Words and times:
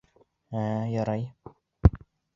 Ә, 0.61 0.63
ярай! 0.93 1.25